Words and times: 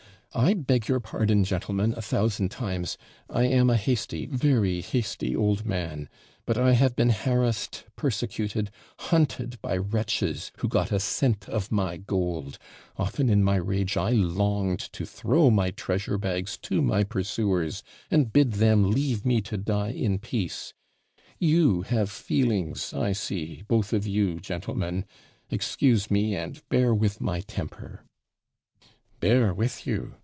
I 0.33 0.53
beg 0.53 0.87
your 0.87 1.01
pardon, 1.01 1.43
gentlemen, 1.43 1.93
a 1.97 2.01
thousand 2.01 2.51
times 2.51 2.97
I 3.29 3.43
am 3.47 3.69
a 3.69 3.75
hasty, 3.75 4.27
very 4.27 4.79
hasty 4.79 5.35
old 5.35 5.65
man; 5.65 6.07
but 6.45 6.57
I 6.57 6.71
have 6.71 6.95
been 6.95 7.09
harassed, 7.09 7.83
persecuted, 7.97 8.71
hunted 9.11 9.61
by 9.61 9.75
wretches, 9.75 10.53
who 10.59 10.69
got 10.69 10.89
a 10.93 11.01
scent 11.01 11.49
of 11.49 11.69
my 11.69 11.97
gold; 11.97 12.59
often 12.95 13.27
in 13.27 13.43
my 13.43 13.57
rage 13.57 13.97
I 13.97 14.11
longed 14.11 14.79
to 14.93 15.05
throw 15.05 15.49
my 15.51 15.69
treasure 15.71 16.17
bags 16.17 16.57
to 16.59 16.81
my 16.81 17.03
pursuers, 17.03 17.83
and 18.09 18.31
bid 18.31 18.53
them 18.53 18.89
leave 18.89 19.25
me 19.25 19.41
to 19.41 19.57
die 19.57 19.89
in 19.91 20.17
peace. 20.17 20.73
You 21.39 21.81
have 21.81 22.09
feelings, 22.09 22.93
I 22.93 23.11
see, 23.11 23.63
both 23.67 23.91
of 23.91 24.07
you, 24.07 24.39
gentlemen; 24.39 25.03
excuse 25.49 26.09
me, 26.09 26.37
and 26.37 26.61
bear 26.69 26.95
with 26.95 27.19
my 27.19 27.41
temper.' 27.41 28.05
'Bear 29.19 29.53
with 29.53 29.85
you! 29.85 30.15